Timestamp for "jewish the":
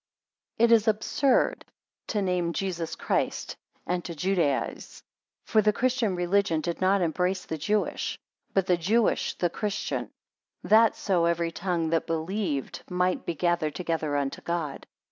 8.77-9.51